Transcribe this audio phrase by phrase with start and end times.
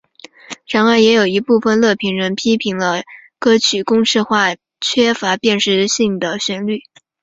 [0.67, 3.03] 然而也有一部分乐评人批评了
[3.37, 6.79] 歌曲公式化缺乏辨识性的旋律。